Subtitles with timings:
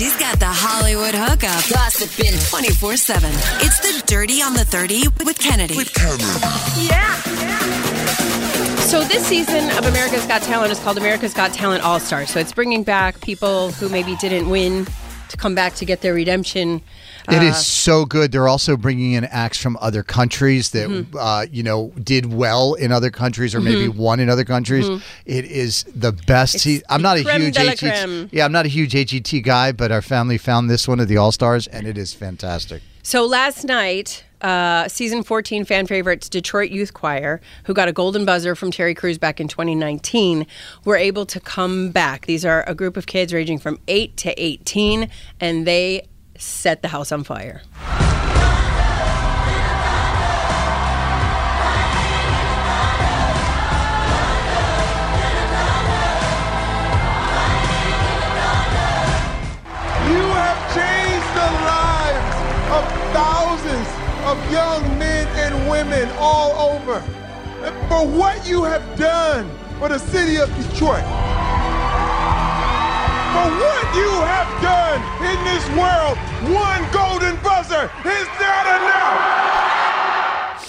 [0.00, 1.62] She's got the Hollywood hookup.
[1.68, 3.30] Gossiping 24 7.
[3.60, 5.76] It's the Dirty on the 30 with Kennedy.
[5.76, 6.24] With Kennedy.
[6.88, 7.14] Yeah.
[8.86, 12.30] So this season of America's Got Talent is called America's Got Talent All Stars.
[12.30, 14.86] So it's bringing back people who maybe didn't win
[15.30, 16.82] to come back to get their redemption.
[17.28, 18.32] It is so good.
[18.32, 21.16] They're also bringing in acts from other countries that Mm-hmm.
[21.16, 24.88] uh, you know did well in other countries or maybe won in other countries.
[25.26, 26.58] It is the best.
[26.60, 30.02] se- I'm not a huge AGT yeah, I'm not a huge AGT guy, but our
[30.02, 32.82] family found this one of the All Stars, and it is fantastic.
[33.02, 38.24] So last night, uh, season 14 fan favorites Detroit Youth Choir, who got a golden
[38.24, 40.46] buzzer from Terry Crews back in 2019,
[40.84, 42.26] were able to come back.
[42.26, 46.88] These are a group of kids ranging from 8 to 18, and they set the
[46.88, 47.62] house on fire.
[63.60, 63.88] Thousands
[64.26, 67.00] of young men and women all over.
[67.88, 71.04] For what you have done for the city of Detroit.
[73.32, 76.16] For what you have done in this world,
[76.54, 79.39] one golden buzzer is not enough.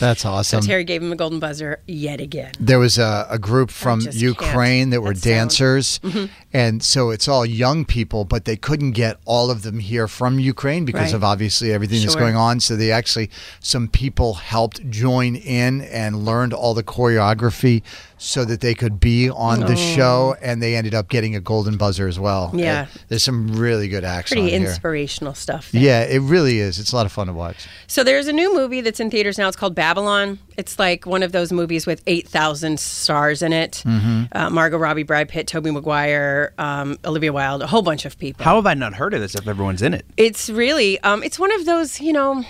[0.00, 0.62] That's awesome.
[0.62, 2.52] Terry gave him a golden buzzer yet again.
[2.58, 6.24] There was a, a group from Ukraine that were That dancers, Mm-hmm.
[6.52, 10.38] and so it's all young people, but they couldn't get all of them here from
[10.38, 11.14] Ukraine because Right.
[11.14, 12.60] of obviously everything that's going on.
[12.60, 17.82] So they actually, some people helped join in and learned all the choreography
[18.22, 21.78] so that they could be on the show, and they ended up getting a golden
[21.78, 22.50] buzzer as well.
[22.52, 22.80] Yeah.
[22.82, 24.68] And there's some really good acts Pretty on here.
[24.68, 25.72] inspirational stuff.
[25.72, 25.80] there.
[25.80, 26.78] Yeah, it really is.
[26.78, 27.66] It's a lot of fun to watch.
[27.86, 29.48] So there's a new movie that's in theaters now.
[29.48, 30.38] It's called Babylon.
[30.58, 33.82] It's like one of those movies with 8,000 stars in it.
[33.86, 34.24] Mm-hmm.
[34.32, 38.44] Uh, Margot Robbie, Brad Pitt, Tobey Maguire, um, Olivia Wilde, a whole bunch of people.
[38.44, 40.04] How have I not heard of this if everyone's in it?
[40.18, 42.44] It's really, um, it's one of those, you know,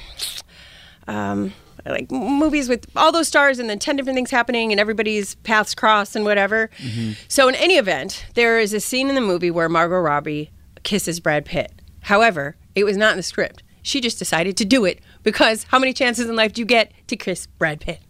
[1.07, 1.53] um,
[1.87, 5.75] like movies with all those stars and then 10 different things happening and everybody's paths
[5.75, 6.71] cross and whatever.
[6.79, 7.13] Mm-hmm.
[7.29, 10.51] So, in any event, there is a scene in the movie where Margot Robbie
[10.83, 11.73] kisses Brad Pitt.
[12.03, 13.63] However, it was not in the script.
[13.83, 16.93] She just decided to do it because how many chances in life do you get
[17.09, 18.01] to kiss Brad Pitt?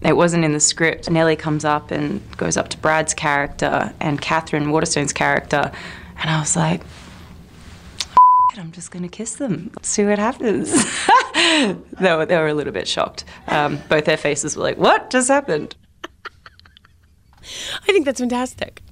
[0.00, 1.10] It wasn't in the script.
[1.10, 5.72] Nellie comes up and goes up to Brad's character and Katherine Waterston's character,
[6.18, 6.82] and I was like,
[8.56, 9.70] I'm just gonna kiss them.
[9.76, 10.72] Let's See what happens.
[12.00, 13.24] they, were, they were a little bit shocked.
[13.46, 15.76] Um, both their faces were like, "What just happened?"
[17.42, 18.82] I think that's fantastic.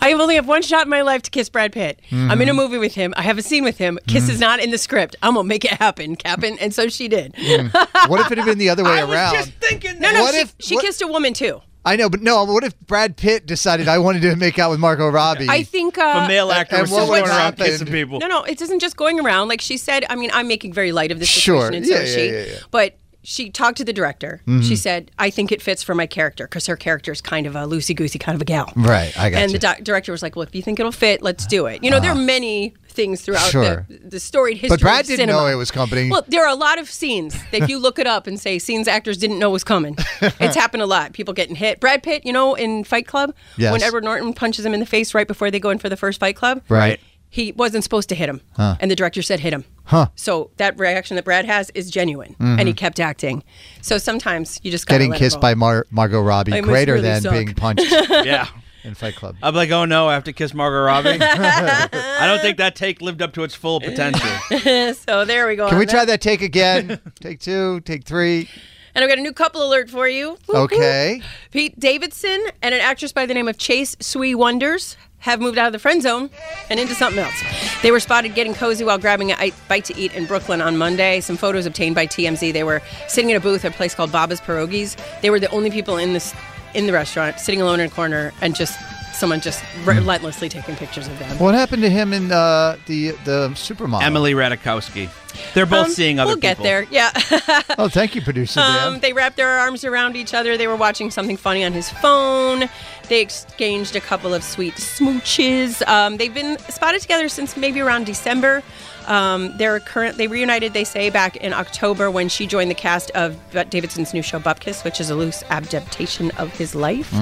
[0.00, 2.00] I only have one shot in my life to kiss Brad Pitt.
[2.10, 2.56] I'm in a mm-hmm.
[2.56, 3.12] movie with him.
[3.16, 3.98] I have a scene with him.
[4.08, 4.40] Kiss is mm-hmm.
[4.40, 5.14] not in the script.
[5.22, 6.58] I'm gonna make it happen, Captain.
[6.58, 7.34] And so she did.
[7.34, 7.72] Mm.
[8.08, 9.34] What if it had been the other way I was around?
[9.34, 11.60] just thinking No, no, What she, if- she what- kissed a woman too.
[11.84, 12.44] I know, but no.
[12.44, 15.48] What if Brad Pitt decided I wanted to make out with Margot Robbie?
[15.48, 15.98] I think.
[15.98, 17.66] Uh, a male actor and was what going around happen?
[17.66, 18.18] kissing people.
[18.20, 19.48] No, no, it isn't just going around.
[19.48, 21.62] Like she said, I mean, I'm making very light of this Sure.
[21.62, 22.26] situation, and so Yeah, is yeah, she.
[22.50, 22.60] yeah, yeah.
[22.70, 24.42] But she talked to the director.
[24.62, 27.54] She said, I think it fits for my character because her character is kind of
[27.54, 28.72] a loosey goosey kind of a gal.
[28.74, 29.58] Right, I got And you.
[29.58, 31.84] the doc- director was like, Well, if you think it'll fit, let's do it.
[31.84, 33.86] You know, there are many things throughout Sure.
[33.88, 34.76] the, the storied history.
[34.76, 35.38] But Brad of didn't cinema.
[35.40, 36.10] know it was coming.
[36.10, 38.58] Well, there are a lot of scenes that if you look it up and say
[38.58, 39.96] scenes actors didn't know was coming.
[40.20, 41.12] it's happened a lot.
[41.12, 41.80] People getting hit.
[41.80, 43.72] Brad Pitt, you know, in Fight Club, Yes.
[43.72, 45.96] when Edward Norton punches him in the face right before they go in for the
[45.96, 47.00] first Fight Club, Right.
[47.28, 49.64] he wasn't supposed to hit him, and the director said hit him.
[49.84, 50.04] Huh.
[50.06, 50.12] Mm-hmm.
[50.14, 53.42] So that reaction that Brad has is genuine, and he kept acting.
[53.80, 56.92] So sometimes you just gotta Getting let it kissed by Mar- Margot Robbie I greater
[56.94, 57.32] really than suck.
[57.32, 57.90] being punched
[58.24, 58.46] Yeah.
[58.84, 59.36] In Fight Club.
[59.42, 61.18] I'm like, oh no, I have to kiss Margot Robbie.
[61.20, 64.28] I don't think that take lived up to its full potential.
[64.92, 65.66] So there we go.
[65.66, 67.00] Can on we try that take again?
[67.20, 68.48] take two, take three.
[68.94, 70.30] And I've got a new couple alert for you.
[70.30, 70.72] Whoop, whoop.
[70.72, 71.22] Okay.
[71.50, 75.66] Pete Davidson and an actress by the name of Chase Sui Wonders have moved out
[75.66, 76.30] of the friend zone
[76.68, 77.42] and into something else.
[77.82, 81.20] They were spotted getting cozy while grabbing a bite to eat in Brooklyn on Monday.
[81.20, 82.52] Some photos obtained by TMZ.
[82.52, 84.96] They were sitting in a booth at a place called Baba's Pierogies.
[85.20, 86.34] They were the only people in this
[86.74, 88.78] in the restaurant, sitting alone in a corner, and just
[89.14, 91.38] someone just relentlessly taking pictures of them.
[91.38, 94.02] What happened to him in uh, the the supermodel?
[94.02, 95.08] Emily Ratajkowski.
[95.54, 96.62] They're both Um, seeing other we'll people.
[96.62, 96.86] get there.
[96.90, 97.10] Yeah.
[97.78, 100.56] Oh, thank you, producer Um, they wrapped their arms around each other.
[100.58, 102.68] They were watching something funny on his phone.
[103.12, 105.86] They exchanged a couple of sweet smooches.
[105.86, 108.62] Um, they've been spotted together since maybe around December.
[109.06, 110.16] Um, they're current.
[110.16, 110.72] They reunited.
[110.72, 113.36] They say back in October when she joined the cast of
[113.68, 117.12] Davidson's new show Bupkis, which is a loose adaptation of his life.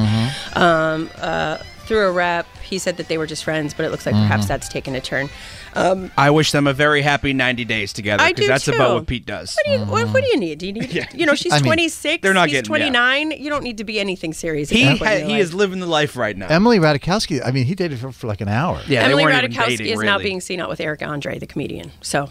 [0.56, 1.58] Um, uh,
[1.90, 2.46] through a rep.
[2.62, 5.00] He said that they were just friends, but it looks like perhaps that's taken a
[5.00, 5.28] turn.
[5.74, 8.72] Um, I wish them a very happy 90 days together I because do that's too.
[8.72, 9.56] about what Pete does.
[9.56, 10.60] what do you what, what do you need?
[10.60, 12.90] Do you need you know she's I mean, 26, they're not he's getting- yeah.
[12.90, 13.30] 29.
[13.32, 14.70] You don't need to be anything serious.
[14.70, 15.40] He ha- he life.
[15.40, 16.46] is living the life right now.
[16.46, 17.44] Emily Ratajkowski.
[17.44, 18.80] I mean, he dated her for like an hour.
[18.86, 21.90] yeah, Emily they Ratajkowski dating, is now being seen out with Eric Andre, the comedian.
[22.02, 22.30] So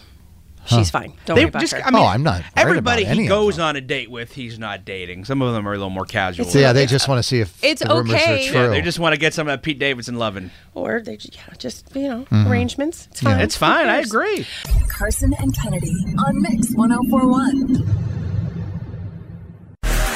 [0.66, 1.12] she's fine.
[1.26, 1.82] Don't They worry about just, her.
[1.84, 4.58] I mean, Oh, I'm not Everybody about he of goes on a date with, he's
[4.58, 5.24] not dating.
[5.24, 6.44] Some of them are a little more casual.
[6.46, 8.48] So yeah, they just want to see if It's the rumors okay.
[8.48, 8.60] are true.
[8.62, 10.50] Yeah, they just want to get some of that Pete Davidson loving.
[10.74, 12.50] or they ju- yeah, just you know Mm-hmm.
[12.50, 13.08] arrangements.
[13.10, 13.40] It's fine.
[13.40, 13.88] It's fine.
[13.88, 14.46] I agree.
[14.88, 15.92] Carson and Kennedy
[16.26, 18.06] on Mix 1041.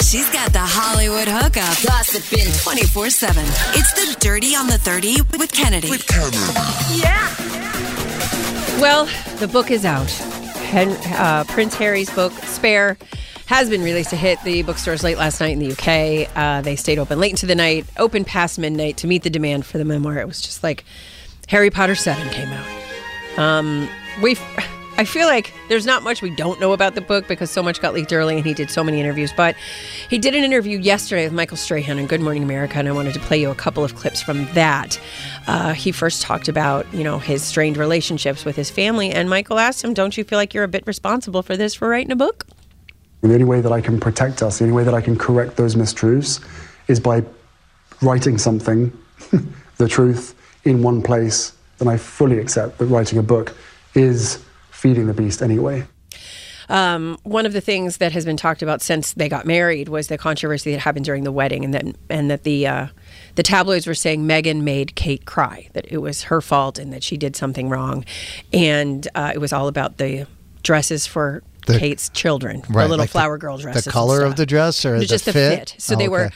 [0.02, 3.42] She's got the Hollywood hookup, gossiping 24 7.
[3.74, 5.90] It's the Dirty on the 30 with Kennedy.
[5.90, 6.36] with Kennedy.
[7.00, 7.34] Yeah.
[8.80, 9.06] Well,
[9.38, 10.08] the book is out.
[10.64, 12.96] Hen- uh, Prince Harry's book, Spare,
[13.46, 16.30] has been released to hit the bookstores late last night in the UK.
[16.36, 19.66] Uh, they stayed open late into the night, open past midnight to meet the demand
[19.66, 20.18] for the memoir.
[20.18, 20.84] It was just like
[21.48, 23.38] Harry Potter 7 came out.
[23.38, 23.88] Um,
[24.22, 24.36] we
[24.96, 27.80] I feel like there's not much we don't know about the book because so much
[27.80, 29.32] got leaked early and he did so many interviews.
[29.36, 29.56] But
[30.08, 33.14] he did an interview yesterday with Michael Strahan on Good Morning America, and I wanted
[33.14, 35.00] to play you a couple of clips from that.
[35.48, 39.58] Uh, he first talked about you know his strained relationships with his family, and Michael
[39.58, 42.16] asked him, "Don't you feel like you're a bit responsible for this for writing a
[42.16, 42.46] book?"
[43.22, 45.56] The only way that I can protect us, the only way that I can correct
[45.56, 46.40] those mistruths
[46.86, 47.24] is by
[48.00, 48.92] writing something,
[49.78, 51.52] the truth, in one place.
[51.78, 53.56] Then I fully accept that writing a book
[53.94, 54.38] is
[54.84, 55.82] feeding the beast anyway.
[56.68, 60.08] Um, one of the things that has been talked about since they got married was
[60.08, 62.86] the controversy that happened during the wedding, and that and that the uh,
[63.34, 67.02] the tabloids were saying Meghan made Kate cry, that it was her fault, and that
[67.02, 68.04] she did something wrong,
[68.52, 70.26] and uh, it was all about the
[70.62, 73.84] dresses for The- Kate's children, the little like the- flower girl dresses.
[73.84, 75.70] the color of the dress or the just the fit?
[75.70, 75.74] fit.
[75.82, 76.30] So Oh, they were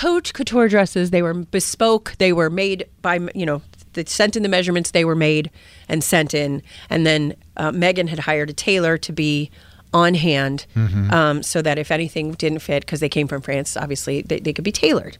[0.00, 1.10] haute couture dresses.
[1.10, 2.14] They were bespoke.
[2.18, 3.62] They were made by you know
[3.94, 4.90] they sent in the measurements.
[4.90, 5.50] They were made
[5.88, 9.50] and sent in, and then uh, Meghan had hired a tailor to be
[9.94, 11.10] on hand Mm-hmm.
[11.12, 14.52] um, so that if anything didn't fit because they came from France, obviously they, they
[14.54, 15.18] could be tailored.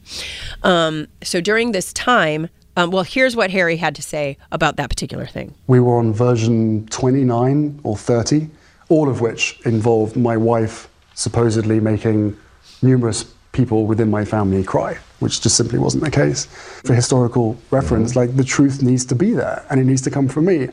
[0.62, 4.88] Um, so during this time, um, well, here's what Harry had to say about that
[4.88, 5.54] particular thing.
[5.66, 8.48] We were on version 29 or 30,
[8.88, 12.34] all of which involved my wife supposedly making
[12.80, 16.46] numerous people within my family cry, which just simply wasn't the case.
[16.84, 20.28] For historical reference, like the truth needs to be there and it needs to come
[20.28, 20.68] from me.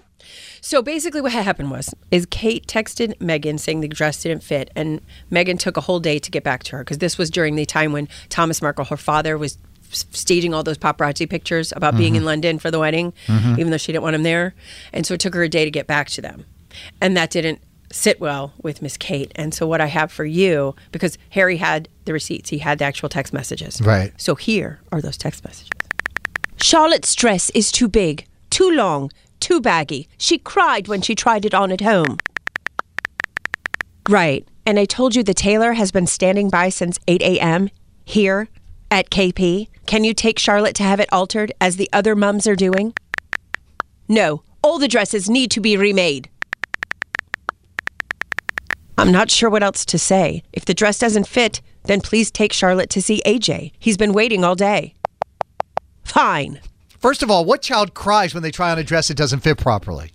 [0.62, 5.00] So basically, what happened was is Kate texted Meghan saying the dress didn't fit, and
[5.32, 7.66] Meghan took a whole day to get back to her because this was during the
[7.66, 9.58] time when Thomas Markle, her father, was
[9.92, 12.28] staging all those paparazzi pictures about being in mm-hmm.
[12.28, 13.60] London for the wedding, mm-hmm.
[13.60, 14.54] even though she didn't want him there,
[14.94, 16.46] and so it took her a day to get back to them,
[17.02, 19.32] and that didn't sit well with Miss Kate.
[19.36, 22.86] And so what I have for you, because Harry had the receipts, he had the
[22.86, 24.14] actual text messages, Right.
[24.18, 25.70] So here are those text messages.
[26.62, 30.08] Charlotte's dress is too big, too long, too baggy.
[30.18, 32.18] She cried when she tried it on at home.
[34.10, 34.48] Right.
[34.66, 37.70] And I told you the tailor has been standing by since 8 a.m.
[38.06, 38.50] here
[38.92, 39.68] at KP.
[39.86, 42.94] Can you take Charlotte to have it altered as the other mums are doing?
[44.08, 44.44] No.
[44.62, 46.30] All the dresses need to be remade.
[49.00, 50.44] I'm not sure what else to say.
[50.52, 53.72] If the dress doesn't fit, then please take Charlotte to see AJ.
[53.80, 54.94] He's been waiting all day.
[56.04, 56.60] Fine.
[57.00, 59.58] First of all, what child cries when they try on a dress that doesn't fit
[59.58, 60.12] properly?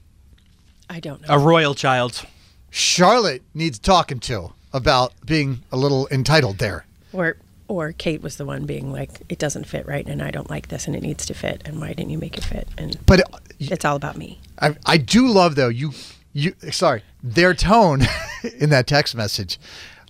[0.91, 1.35] I don't know.
[1.35, 2.27] A royal child.
[2.69, 6.85] Charlotte needs talking to about being a little entitled there.
[7.15, 7.39] Or
[7.69, 10.69] or Kate was the one being like, it doesn't fit right, and I don't like
[10.69, 12.69] this, and it needs to fit, and why didn't you make it fit?
[12.77, 14.41] And But uh, it's all about me.
[14.59, 15.93] I, I do love though you
[16.35, 18.03] you sorry their tone
[18.45, 19.59] in that text message,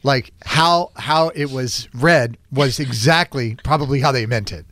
[0.03, 4.67] like how how it was read was exactly probably how they meant it,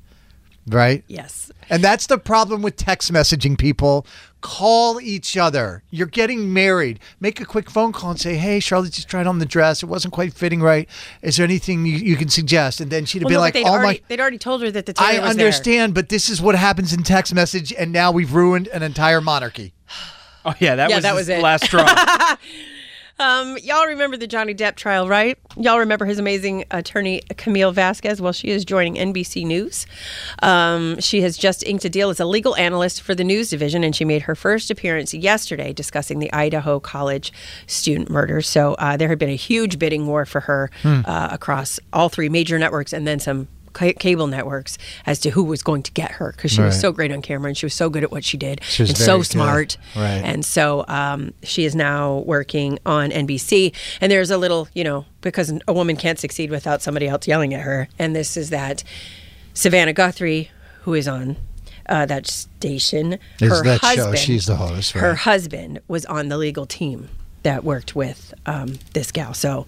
[0.66, 1.04] right?
[1.08, 1.50] Yes.
[1.70, 4.06] And that's the problem with text messaging people.
[4.42, 5.84] Call each other.
[5.90, 6.98] You're getting married.
[7.20, 9.84] Make a quick phone call and say, "Hey, Charlotte just tried on the dress.
[9.84, 10.88] It wasn't quite fitting right.
[11.22, 13.54] Is there anything you, you can suggest?" And then she'd have Well, been no, like,
[13.54, 15.46] they'd "Oh already, my." they'd already told her that the I tailor was there.
[15.46, 19.20] understand, but this is what happens in text message, and now we've ruined an entire
[19.20, 19.72] monarchy.
[20.44, 21.40] Oh yeah, that Yeah, was that was it.
[21.40, 21.86] last straw.
[23.18, 25.38] Um, y'all remember the Johnny Depp trial, right?
[25.56, 28.20] Y'all remember his amazing attorney Camille Vasquez?
[28.20, 29.86] Well, she is joining NBC News.
[30.42, 33.84] Um, she has just inked a deal as a legal analyst for the news division,
[33.84, 37.32] and she made her first appearance yesterday discussing the Idaho College
[37.66, 38.40] student murder.
[38.42, 42.28] So uh, there had been a huge bidding war for her uh, across all three
[42.28, 43.48] major networks, and then some.
[43.72, 46.92] Ca- Cable networks as to who was going to get her because she was so
[46.92, 49.18] great on camera and she was so good at what she did She and so
[49.18, 49.26] good.
[49.26, 50.22] smart Right.
[50.24, 53.74] and so um, she is now working on NBC.
[54.00, 57.54] And there's a little, you know, because a woman can't succeed without somebody else yelling
[57.54, 57.88] at her.
[57.98, 58.82] And this is that
[59.54, 60.50] Savannah Guthrie,
[60.82, 61.36] who is on
[61.88, 63.86] uh, that station, Is her that show?
[63.86, 67.08] husband, She's the host, Her husband was on the legal team
[67.42, 69.34] that worked with um, this gal.
[69.34, 69.66] So,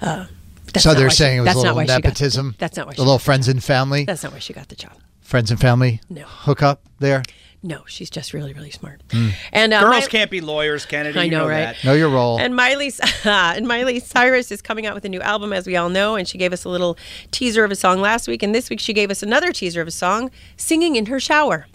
[0.00, 0.26] uh,
[0.72, 2.04] that's so not they're why she- saying it was a not little why she got-
[2.04, 2.54] nepotism.
[2.58, 3.54] that's not why a she little got the friends job.
[3.56, 4.04] and family.
[4.04, 4.92] That's not why she got the job.
[5.20, 6.00] friends and family.
[6.10, 6.22] No.
[6.24, 7.22] hook up there.
[7.64, 9.00] No, she's just really, really smart.
[9.12, 9.28] Hmm.
[9.52, 11.16] And uh, Girls my- can't be lawyers, Kennedy.
[11.20, 11.76] I you know, know right?
[11.76, 11.84] that.
[11.84, 12.36] Know your role.
[12.40, 12.92] And Miley
[13.24, 16.26] and Miley Cyrus is coming out with a new album, as we all know, and
[16.26, 16.98] she gave us a little
[17.30, 19.86] teaser of a song last week, and this week she gave us another teaser of
[19.86, 21.66] a song, singing in her shower.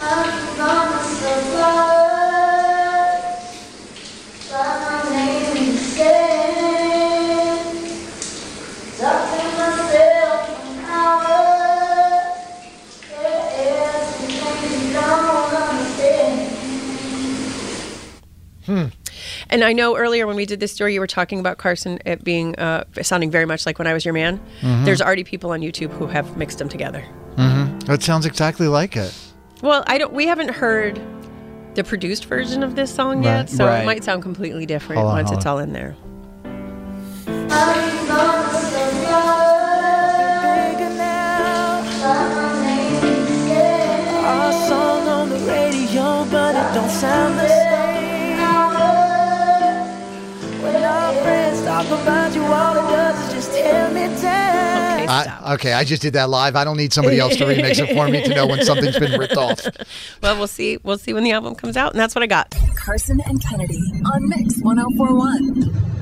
[19.57, 22.23] And I know earlier when we did this story, you were talking about Carson it
[22.23, 24.37] being uh, sounding very much like when I was your man.
[24.61, 24.85] Mm-hmm.
[24.85, 27.03] There's already people on YouTube who have mixed them together.
[27.87, 29.17] That sounds exactly like it.
[29.63, 30.13] Well, I don't.
[30.13, 31.01] We haven't heard
[31.73, 33.81] the produced version of this song yet, so Right.
[33.81, 35.95] it might sound completely different on, once it's all in there.
[43.19, 47.86] Our song on the radio, but it don't sound the same.
[51.85, 54.93] Friends talk about you, all it does is just tear me down.
[54.93, 55.41] Okay, stop.
[55.43, 56.55] I, okay, I just did that live.
[56.55, 59.19] I don't need somebody else to remix it for me to know when something's been
[59.19, 59.65] ripped off.
[60.21, 60.77] well, we'll see.
[60.83, 62.55] We'll see when the album comes out, and that's what I got.
[62.75, 65.96] Carson and Kennedy on Mix 1041.